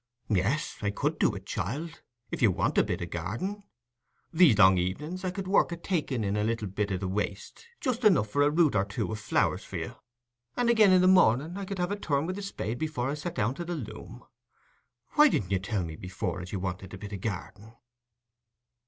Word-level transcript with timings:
"Yes, 0.29 0.77
I 0.81 0.89
could 0.89 1.19
do 1.19 1.35
it, 1.35 1.45
child, 1.45 2.01
if 2.31 2.41
you 2.41 2.49
want 2.49 2.79
a 2.79 2.83
bit 2.83 3.03
o' 3.03 3.05
garden: 3.05 3.61
these 4.33 4.57
long 4.57 4.79
evenings, 4.79 5.23
I 5.23 5.29
could 5.29 5.47
work 5.47 5.71
at 5.71 5.83
taking 5.83 6.23
in 6.23 6.35
a 6.35 6.43
little 6.43 6.67
bit 6.67 6.91
o' 6.91 6.97
the 6.97 7.07
waste, 7.07 7.67
just 7.79 8.03
enough 8.03 8.27
for 8.27 8.41
a 8.41 8.49
root 8.49 8.73
or 8.75 8.83
two 8.83 9.11
o' 9.11 9.13
flowers 9.13 9.63
for 9.63 9.77
you; 9.77 9.93
and 10.57 10.71
again, 10.71 10.91
i' 10.91 10.97
the 10.97 11.07
morning, 11.07 11.55
I 11.55 11.65
could 11.65 11.77
have 11.77 11.91
a 11.91 11.95
turn 11.99 12.25
wi' 12.25 12.33
the 12.33 12.41
spade 12.41 12.79
before 12.79 13.11
I 13.11 13.13
sat 13.13 13.35
down 13.35 13.53
to 13.53 13.63
the 13.63 13.75
loom. 13.75 14.23
Why 15.11 15.29
didn't 15.29 15.51
you 15.51 15.59
tell 15.59 15.83
me 15.83 15.95
before 15.95 16.41
as 16.41 16.51
you 16.51 16.59
wanted 16.59 16.95
a 16.95 16.97
bit 16.97 17.13
o' 17.13 17.17
garden?" 17.17 17.73